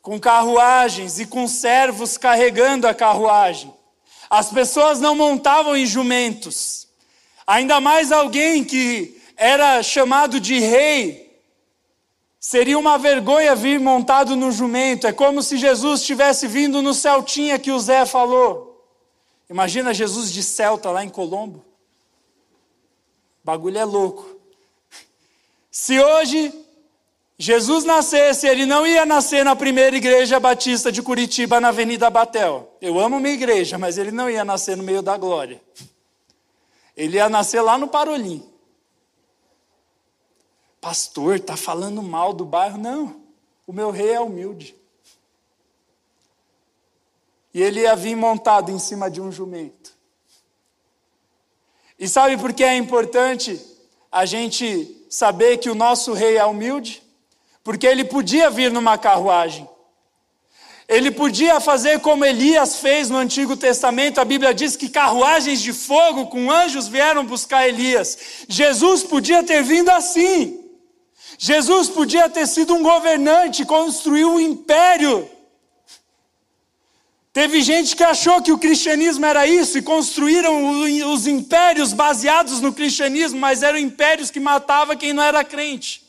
[0.00, 3.74] com carruagens e com servos carregando a carruagem.
[4.30, 6.86] As pessoas não montavam em jumentos.
[7.44, 11.27] Ainda mais alguém que era chamado de rei,
[12.48, 15.06] Seria uma vergonha vir montado no jumento.
[15.06, 18.90] É como se Jesus tivesse vindo no Celtinha que o Zé falou.
[19.50, 21.58] Imagina Jesus de Celta lá em Colombo.
[21.58, 24.26] O bagulho é louco.
[25.70, 26.50] Se hoje
[27.38, 32.78] Jesus nascesse, ele não ia nascer na primeira igreja batista de Curitiba, na Avenida Batel.
[32.80, 35.60] Eu amo minha igreja, mas ele não ia nascer no meio da glória.
[36.96, 38.42] Ele ia nascer lá no Parolim.
[40.80, 42.78] Pastor, está falando mal do bairro?
[42.78, 43.20] Não,
[43.66, 44.74] o meu rei é humilde.
[47.52, 49.92] E ele ia vir montado em cima de um jumento.
[51.98, 53.60] E sabe por que é importante
[54.10, 57.02] a gente saber que o nosso rei é humilde?
[57.64, 59.68] Porque ele podia vir numa carruagem.
[60.88, 65.74] Ele podia fazer como Elias fez no Antigo Testamento, a Bíblia diz que carruagens de
[65.74, 68.46] fogo com anjos vieram buscar Elias.
[68.48, 70.57] Jesus podia ter vindo assim.
[71.40, 75.30] Jesus podia ter sido um governante, construiu um império.
[77.32, 82.72] Teve gente que achou que o cristianismo era isso e construíram os impérios baseados no
[82.72, 86.07] cristianismo, mas eram impérios que matavam quem não era crente.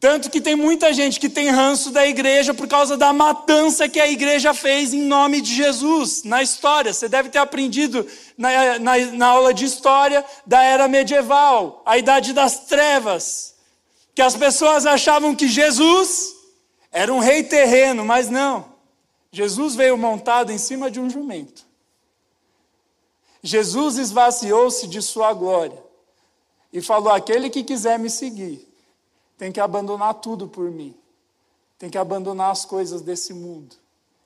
[0.00, 4.00] Tanto que tem muita gente que tem ranço da igreja por causa da matança que
[4.00, 6.90] a igreja fez em nome de Jesus na história.
[6.90, 12.32] Você deve ter aprendido na, na, na aula de história da era medieval, a idade
[12.32, 13.54] das trevas,
[14.14, 16.34] que as pessoas achavam que Jesus
[16.90, 18.72] era um rei terreno, mas não.
[19.30, 21.62] Jesus veio montado em cima de um jumento.
[23.42, 25.78] Jesus esvaziou-se de sua glória
[26.72, 28.69] e falou: aquele que quiser me seguir
[29.40, 30.94] tem que abandonar tudo por mim.
[31.78, 33.74] Tem que abandonar as coisas desse mundo.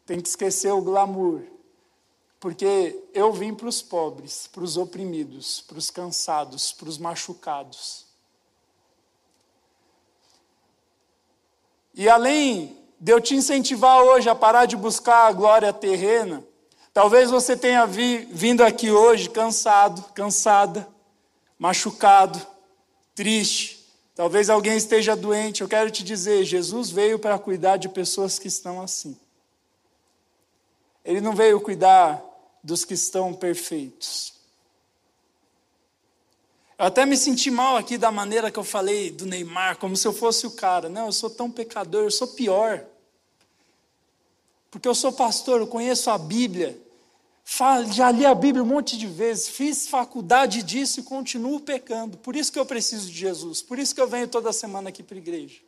[0.04, 1.42] Tem que esquecer o glamour.
[2.40, 8.06] Porque eu vim para os pobres, para os oprimidos, para os cansados, para os machucados.
[11.94, 16.42] E além de eu te incentivar hoje a parar de buscar a glória terrena,
[16.92, 20.88] talvez você tenha vi, vindo aqui hoje cansado, cansada,
[21.56, 22.44] machucado,
[23.14, 23.73] triste,
[24.14, 28.46] Talvez alguém esteja doente, eu quero te dizer: Jesus veio para cuidar de pessoas que
[28.46, 29.16] estão assim.
[31.04, 32.22] Ele não veio cuidar
[32.62, 34.32] dos que estão perfeitos.
[36.78, 40.06] Eu até me senti mal aqui da maneira que eu falei do Neymar, como se
[40.06, 40.88] eu fosse o cara.
[40.88, 42.84] Não, eu sou tão pecador, eu sou pior.
[44.70, 46.83] Porque eu sou pastor, eu conheço a Bíblia
[47.92, 52.16] já li a Bíblia um monte de vezes, fiz faculdade disso e continuo pecando.
[52.16, 55.02] Por isso que eu preciso de Jesus, por isso que eu venho toda semana aqui
[55.02, 55.60] para a igreja.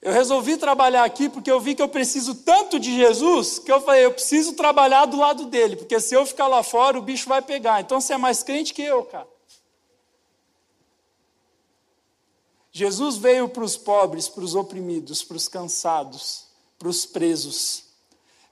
[0.00, 3.80] Eu resolvi trabalhar aqui porque eu vi que eu preciso tanto de Jesus que eu
[3.80, 7.26] falei, eu preciso trabalhar do lado dele, porque se eu ficar lá fora, o bicho
[7.26, 7.80] vai pegar.
[7.80, 9.26] Então você é mais crente que eu, cara.
[12.70, 17.93] Jesus veio para os pobres, para os oprimidos, para os cansados, para os presos.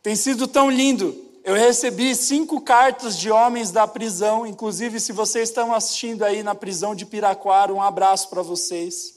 [0.03, 1.17] Tem sido tão lindo.
[1.45, 6.55] Eu recebi cinco cartas de homens da prisão, inclusive se vocês estão assistindo aí na
[6.55, 9.15] prisão de Piraquara, um abraço para vocês.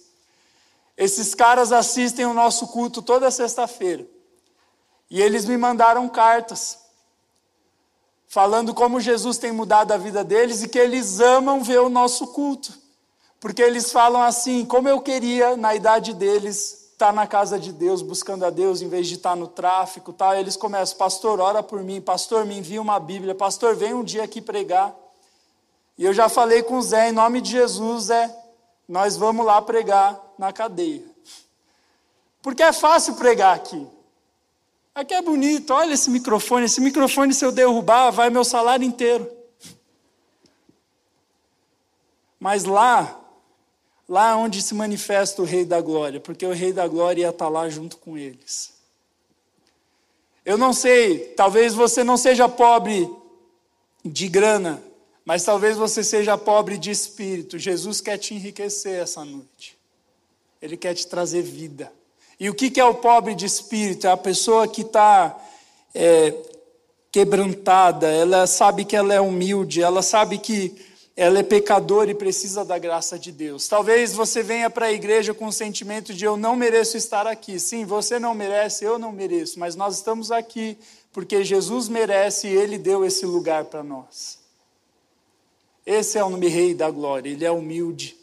[0.98, 4.06] Esses caras assistem o nosso culto toda sexta-feira.
[5.10, 6.80] E eles me mandaram cartas
[8.28, 12.28] falando como Jesus tem mudado a vida deles e que eles amam ver o nosso
[12.28, 12.74] culto.
[13.39, 18.02] Porque eles falam assim: como eu queria, na idade deles, estar na casa de Deus,
[18.02, 20.39] buscando a Deus, em vez de estar no tráfico, tá?
[20.39, 24.24] eles começam, pastor, ora por mim, pastor, me envia uma Bíblia, pastor, vem um dia
[24.24, 24.91] aqui pregar.
[25.98, 28.36] E eu já falei com o Zé, em nome de Jesus, Zé,
[28.89, 31.04] nós vamos lá pregar na cadeia.
[32.41, 33.88] Porque é fácil pregar aqui.
[34.96, 39.30] Aqui é bonito, olha esse microfone, esse microfone se eu derrubar, vai meu salário inteiro.
[42.39, 43.15] Mas lá,
[44.08, 47.50] lá onde se manifesta o Rei da Glória, porque o Rei da Glória ia estar
[47.50, 48.74] lá junto com eles.
[50.46, 53.10] Eu não sei, talvez você não seja pobre
[54.04, 54.82] de grana,
[55.26, 57.58] mas talvez você seja pobre de espírito.
[57.58, 59.76] Jesus quer te enriquecer essa noite.
[60.62, 61.91] Ele quer te trazer vida.
[62.39, 64.06] E o que é o pobre de espírito?
[64.06, 65.36] É a pessoa que está
[65.96, 66.34] é,
[67.12, 70.76] quebrantada, ela sabe que ela é humilde, ela sabe que
[71.15, 73.67] ela é pecadora e precisa da graça de Deus.
[73.69, 77.58] Talvez você venha para a igreja com o sentimento de eu não mereço estar aqui.
[77.58, 80.78] Sim, você não merece, eu não mereço, mas nós estamos aqui
[81.13, 84.38] porque Jesus merece e ele deu esse lugar para nós.
[85.86, 88.17] Esse é o nome Rei da Glória, ele é humilde.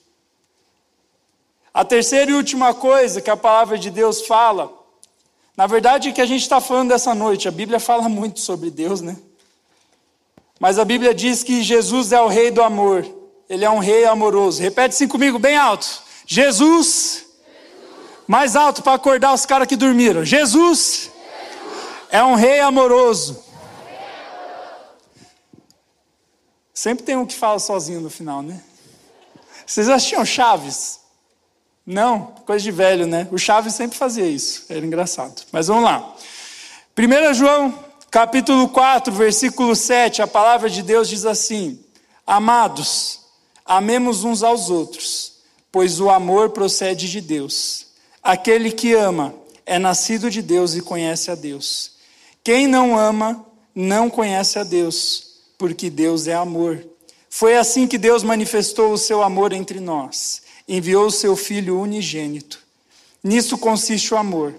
[1.73, 4.71] A terceira e última coisa que a palavra de Deus fala,
[5.57, 8.71] na verdade, é que a gente está falando dessa noite, a Bíblia fala muito sobre
[8.71, 9.17] Deus, né?
[10.63, 13.05] Mas a Bíblia diz que Jesus é o rei do amor.
[13.51, 14.63] Ele é um rei amoroso.
[14.63, 16.05] Repete assim comigo, bem alto.
[16.25, 17.27] Jesus.
[18.29, 20.25] Mais alto para acordar os caras que dormiram.
[20.25, 21.11] Jesus.
[22.13, 23.43] É um rei amoroso.
[26.73, 28.63] Sempre tem um que fala sozinho no final, né?
[29.67, 31.01] Vocês assistiam Chaves?
[31.85, 33.27] Não, coisa de velho, né?
[33.33, 34.67] O Chaves sempre fazia isso.
[34.69, 35.43] Era engraçado.
[35.51, 36.15] Mas vamos lá.
[36.97, 41.81] 1 João capítulo 4, versículo 7, a palavra de Deus diz assim:
[42.25, 43.21] Amados,
[43.65, 45.39] amemos uns aos outros,
[45.73, 47.87] pois o amor procede de Deus.
[48.23, 49.35] Aquele que ama
[49.67, 51.93] é nascido de Deus e conhece a Deus.
[52.45, 53.45] Quem não ama
[53.75, 56.87] não conhece a Deus, porque Deus é amor.
[57.31, 62.61] Foi assim que Deus manifestou o seu amor entre nós enviou o seu Filho unigênito.
[63.23, 64.55] Nisso consiste o amor.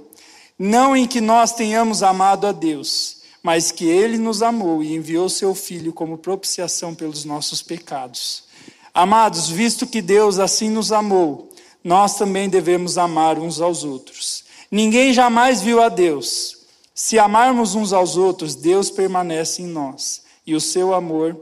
[0.57, 5.27] Não em que nós tenhamos amado a Deus, mas que Ele nos amou e enviou
[5.27, 8.45] seu Filho como propiciação pelos nossos pecados.
[8.93, 11.49] Amados, visto que Deus assim nos amou,
[11.83, 14.45] nós também devemos amar uns aos outros.
[14.71, 16.59] Ninguém jamais viu a Deus.
[16.95, 21.39] Se amarmos uns aos outros, Deus permanece em nós e o seu amor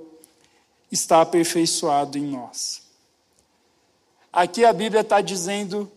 [0.91, 2.82] está aperfeiçoado em nós.
[4.34, 5.91] Aqui a Bíblia está dizendo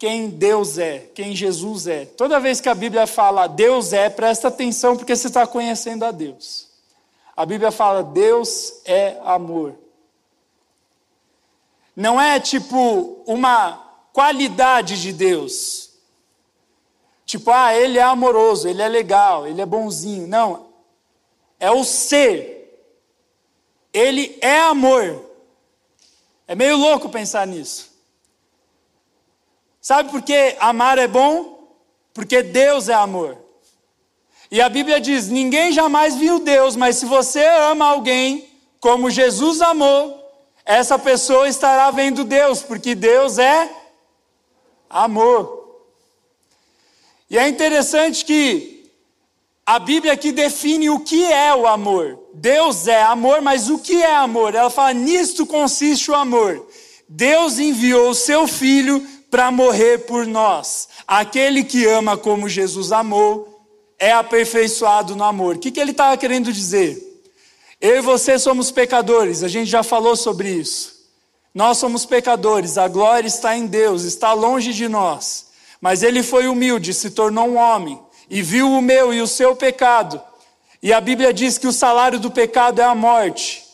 [0.00, 2.06] quem Deus é, quem Jesus é.
[2.06, 6.10] Toda vez que a Bíblia fala Deus é, presta atenção porque você está conhecendo a
[6.10, 6.70] Deus.
[7.36, 9.74] A Bíblia fala Deus é amor.
[11.94, 13.74] Não é tipo uma
[14.10, 15.90] qualidade de Deus.
[17.26, 20.26] Tipo, ah, ele é amoroso, ele é legal, ele é bonzinho.
[20.26, 20.68] Não.
[21.58, 22.88] É o ser.
[23.92, 25.26] Ele é amor.
[26.48, 27.89] É meio louco pensar nisso.
[29.80, 31.74] Sabe por que amar é bom?
[32.12, 33.38] Porque Deus é amor.
[34.50, 39.60] E a Bíblia diz: ninguém jamais viu Deus, mas se você ama alguém como Jesus
[39.60, 40.18] amou,
[40.64, 43.70] essa pessoa estará vendo Deus, porque Deus é
[44.88, 45.58] amor.
[47.28, 48.90] E é interessante que
[49.64, 52.18] a Bíblia aqui define o que é o amor.
[52.34, 54.54] Deus é amor, mas o que é amor?
[54.54, 56.66] Ela fala: nisto consiste o amor.
[57.08, 60.88] Deus enviou o seu filho para morrer por nós.
[61.06, 63.64] Aquele que ama como Jesus amou
[63.98, 65.56] é aperfeiçoado no amor.
[65.56, 67.06] O que, que ele estava querendo dizer?
[67.80, 71.00] Eu e você somos pecadores, a gente já falou sobre isso.
[71.54, 75.46] Nós somos pecadores, a glória está em Deus, está longe de nós.
[75.80, 79.56] Mas ele foi humilde, se tornou um homem e viu o meu e o seu
[79.56, 80.20] pecado.
[80.82, 83.64] E a Bíblia diz que o salário do pecado é a morte.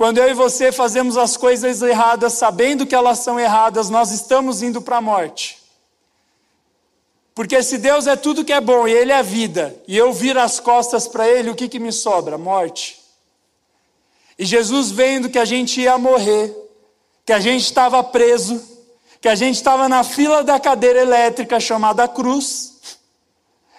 [0.00, 4.62] Quando eu e você fazemos as coisas erradas, sabendo que elas são erradas, nós estamos
[4.62, 5.62] indo para a morte.
[7.34, 10.40] Porque se Deus é tudo que é bom e Ele é vida, e eu viro
[10.40, 12.38] as costas para Ele, o que, que me sobra?
[12.38, 12.98] Morte.
[14.38, 16.50] E Jesus vendo que a gente ia morrer,
[17.26, 18.58] que a gente estava preso,
[19.20, 22.96] que a gente estava na fila da cadeira elétrica chamada cruz,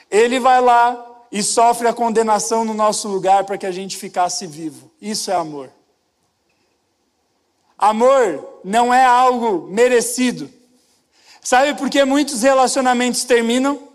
[0.08, 4.46] ele vai lá e sofre a condenação no nosso lugar para que a gente ficasse
[4.46, 4.92] vivo.
[5.02, 5.81] Isso é amor.
[7.82, 10.48] Amor não é algo merecido.
[11.42, 13.90] Sabe por que muitos relacionamentos terminam?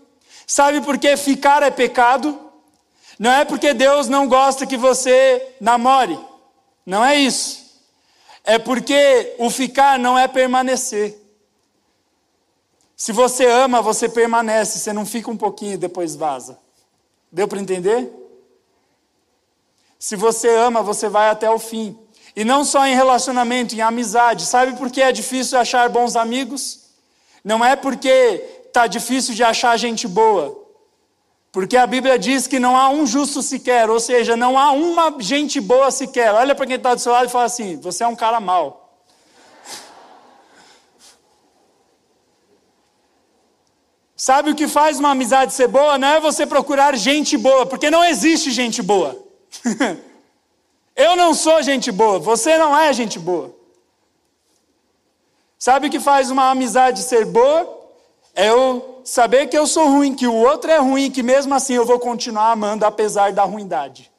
[0.45, 2.37] Sabe por que ficar é pecado?
[3.17, 6.19] Não é porque Deus não gosta que você namore.
[6.85, 7.65] Não é isso.
[8.43, 11.17] É porque o ficar não é permanecer.
[12.95, 16.59] Se você ama, você permanece, você não fica um pouquinho e depois vaza.
[17.31, 18.11] Deu para entender?
[19.97, 21.97] Se você ama, você vai até o fim.
[22.37, 24.45] E não só em relacionamento, em amizade.
[24.45, 26.81] Sabe por que é difícil achar bons amigos?
[27.43, 30.55] Não é porque está difícil de achar gente boa.
[31.51, 35.15] Porque a Bíblia diz que não há um justo sequer, ou seja, não há uma
[35.19, 36.31] gente boa sequer.
[36.31, 38.93] Olha para quem está do seu lado e fala assim: você é um cara mau.
[44.15, 45.97] Sabe o que faz uma amizade ser boa?
[45.97, 49.17] Não é você procurar gente boa, porque não existe gente boa.
[50.97, 53.55] eu não sou gente boa, você não é gente boa.
[55.59, 57.75] Sabe o que faz uma amizade ser boa?
[58.33, 61.75] É eu saber que eu sou ruim, que o outro é ruim, que mesmo assim
[61.75, 64.11] eu vou continuar amando apesar da ruindade.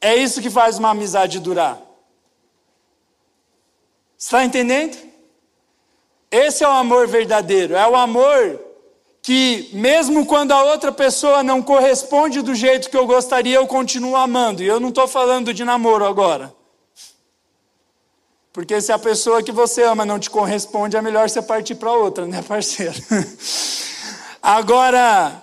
[0.00, 1.80] É isso que faz uma amizade durar.
[4.16, 4.96] Está entendendo?
[6.30, 8.67] Esse é o amor verdadeiro, é o amor
[9.22, 14.16] que, mesmo quando a outra pessoa não corresponde do jeito que eu gostaria, eu continuo
[14.16, 14.62] amando.
[14.62, 16.54] E eu não estou falando de namoro agora.
[18.52, 21.92] Porque se a pessoa que você ama não te corresponde, é melhor você partir para
[21.92, 23.00] outra, né, parceiro?
[24.42, 25.42] Agora,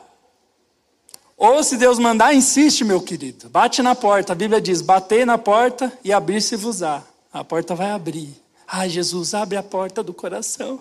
[1.37, 3.49] ou se Deus mandar, insiste, meu querido.
[3.49, 4.33] Bate na porta.
[4.33, 7.03] A Bíblia diz: batei na porta e abrir-se-vos-á.
[7.31, 8.35] A porta vai abrir.
[8.67, 10.79] Ai, Jesus, abre a porta do coração.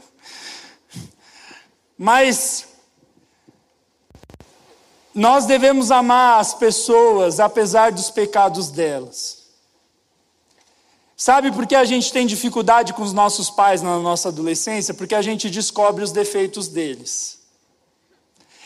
[1.99, 2.67] Mas
[5.15, 9.45] nós devemos amar as pessoas apesar dos pecados delas.
[11.17, 14.93] Sabe por que a gente tem dificuldade com os nossos pais na nossa adolescência?
[14.93, 17.39] Porque a gente descobre os defeitos deles.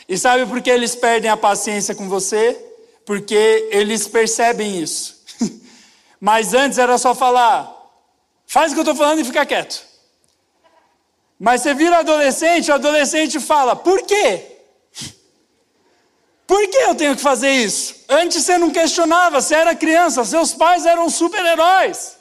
[0.07, 2.59] E sabe por que eles perdem a paciência com você?
[3.05, 5.23] Porque eles percebem isso.
[6.19, 7.71] Mas antes era só falar:
[8.47, 9.85] Faz o que eu estou falando e fica quieto.
[11.39, 14.58] Mas você vira adolescente, o adolescente fala: Por quê?
[16.49, 17.93] Por que eu tenho que fazer isso?
[18.09, 22.17] Antes você não questionava, você era criança, seus pais eram super-heróis.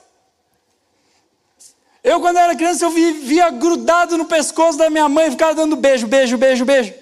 [2.04, 5.76] Eu, quando era criança, eu vivia grudado no pescoço da minha mãe e ficava dando
[5.76, 6.92] beijo, beijo, beijo, beijo.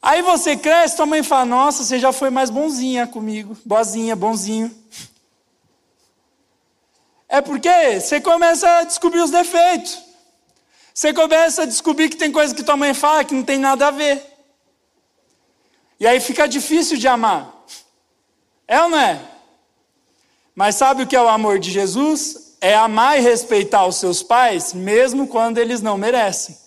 [0.00, 4.72] Aí você cresce, tua mãe fala: Nossa, você já foi mais bonzinha comigo, boazinha, bonzinho.
[7.28, 10.00] É porque você começa a descobrir os defeitos.
[10.94, 13.88] Você começa a descobrir que tem coisa que tua mãe fala que não tem nada
[13.88, 14.31] a ver.
[16.02, 17.64] E aí fica difícil de amar.
[18.66, 19.20] É ou não é?
[20.52, 22.56] Mas sabe o que é o amor de Jesus?
[22.60, 26.58] É amar e respeitar os seus pais, mesmo quando eles não merecem.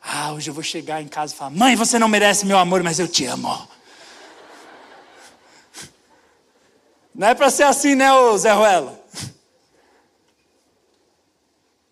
[0.00, 2.84] Ah, hoje eu vou chegar em casa e falar: Mãe, você não merece meu amor,
[2.84, 3.68] mas eu te amo.
[7.12, 9.04] Não é para ser assim, né, Zé Ruela?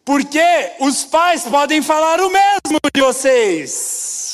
[0.04, 4.29] Porque os pais podem falar o mesmo de vocês.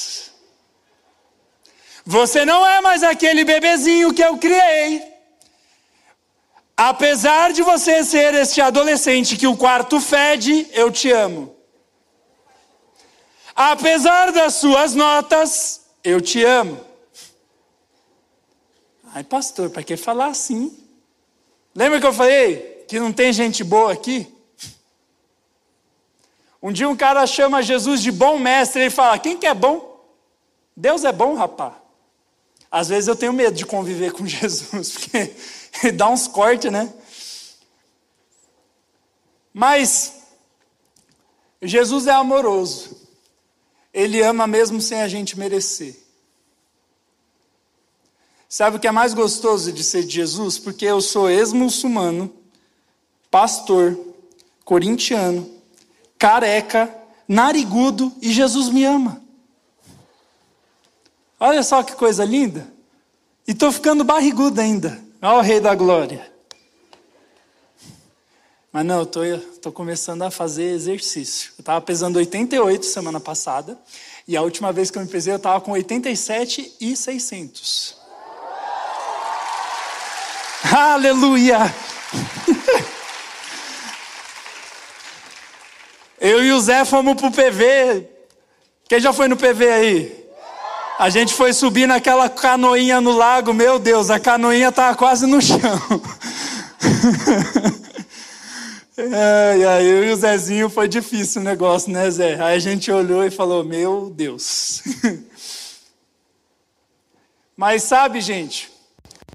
[2.08, 5.02] Você não é mais aquele bebezinho que eu criei.
[6.76, 11.56] Apesar de você ser este adolescente que o quarto fede, eu te amo.
[13.56, 16.80] Apesar das suas notas, eu te amo.
[19.12, 20.78] Ai, pastor, para que falar assim?
[21.74, 24.32] Lembra que eu falei que não tem gente boa aqui?
[26.62, 30.04] Um dia um cara chama Jesus de bom mestre, ele fala: Quem que é bom?
[30.76, 31.85] Deus é bom, rapá.
[32.76, 35.34] Às vezes eu tenho medo de conviver com Jesus, porque
[35.82, 36.92] ele dá uns cortes, né?
[39.50, 40.12] Mas
[41.62, 43.08] Jesus é amoroso.
[43.94, 45.96] Ele ama mesmo sem a gente merecer.
[48.46, 50.58] Sabe o que é mais gostoso de ser de Jesus?
[50.58, 52.30] Porque eu sou ex-muçulmano,
[53.30, 53.98] pastor,
[54.66, 55.50] corintiano,
[56.18, 56.94] careca,
[57.26, 59.25] narigudo e Jesus me ama.
[61.38, 62.66] Olha só que coisa linda.
[63.46, 64.98] E estou ficando barrigudo ainda.
[65.20, 66.32] Olha o Rei da Glória.
[68.72, 71.52] Mas não, eu estou começando a fazer exercício.
[71.58, 73.78] Eu estava pesando 88 semana passada.
[74.28, 77.96] E a última vez que eu me pesei, eu estava com 87 e 600.
[80.72, 81.58] Aleluia!
[86.18, 88.08] Eu e o Zé fomos pro PV.
[88.88, 90.25] Quem já foi no PV aí?
[90.98, 95.42] A gente foi subir naquela canoinha no lago, meu Deus, a canoinha tava quase no
[95.42, 95.58] chão.
[98.98, 102.42] É, e aí o Zezinho foi difícil o negócio, né, Zé?
[102.42, 104.82] Aí a gente olhou e falou: Meu Deus.
[107.54, 108.70] Mas sabe, gente,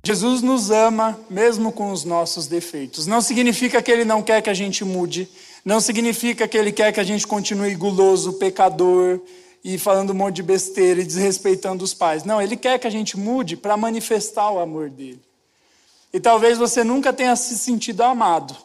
[0.03, 3.05] Jesus nos ama mesmo com os nossos defeitos.
[3.05, 5.29] Não significa que ele não quer que a gente mude,
[5.63, 9.19] não significa que ele quer que a gente continue guloso, pecador
[9.63, 12.23] e falando um monte de besteira e desrespeitando os pais.
[12.23, 15.21] Não, ele quer que a gente mude para manifestar o amor dele.
[16.11, 18.55] E talvez você nunca tenha se sentido amado.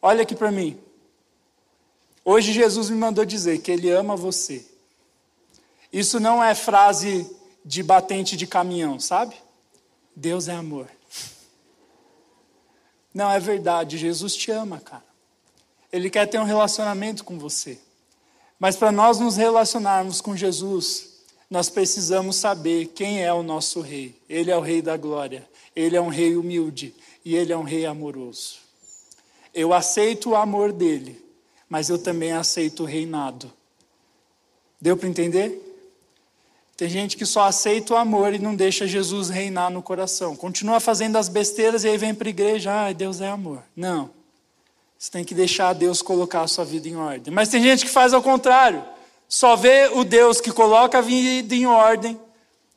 [0.00, 0.78] Olha aqui para mim.
[2.24, 4.64] Hoje Jesus me mandou dizer que ele ama você.
[5.92, 7.28] Isso não é frase
[7.64, 9.34] de batente de caminhão, sabe?
[10.14, 10.88] Deus é amor.
[13.12, 15.04] Não, é verdade, Jesus te ama, cara.
[15.90, 17.78] Ele quer ter um relacionamento com você.
[18.58, 21.18] Mas para nós nos relacionarmos com Jesus,
[21.50, 24.14] nós precisamos saber quem é o nosso rei.
[24.28, 25.48] Ele é o rei da glória.
[25.74, 26.94] Ele é um rei humilde
[27.24, 28.56] e ele é um rei amoroso.
[29.54, 31.24] Eu aceito o amor dele,
[31.68, 33.52] mas eu também aceito o reinado.
[34.80, 35.64] Deu para entender?
[36.76, 40.36] Tem gente que só aceita o amor e não deixa Jesus reinar no coração.
[40.36, 43.62] Continua fazendo as besteiras e aí vem para a igreja, ah, Deus é amor.
[43.74, 44.10] Não.
[44.98, 47.32] Você tem que deixar Deus colocar a sua vida em ordem.
[47.32, 48.84] Mas tem gente que faz ao contrário.
[49.28, 52.18] Só vê o Deus que coloca a vida em ordem,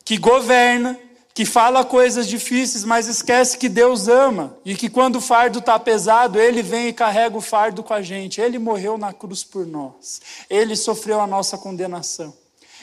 [0.04, 0.96] que governa,
[1.34, 5.76] que fala coisas difíceis, mas esquece que Deus ama e que quando o fardo está
[5.80, 8.40] pesado, Ele vem e carrega o fardo com a gente.
[8.40, 10.20] Ele morreu na cruz por nós.
[10.48, 12.32] Ele sofreu a nossa condenação.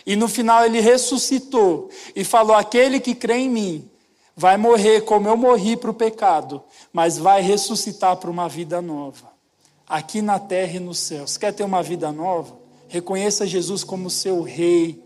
[0.06, 3.90] E no final ele ressuscitou e falou: Aquele que crê em mim
[4.36, 9.29] vai morrer como eu morri para o pecado, mas vai ressuscitar para uma vida nova
[9.90, 11.36] aqui na terra e nos céus.
[11.36, 12.56] Quer ter uma vida nova?
[12.88, 15.04] Reconheça Jesus como seu Rei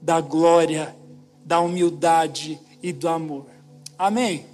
[0.00, 0.96] da glória,
[1.44, 3.46] da humildade e do amor.
[3.98, 4.46] Amém?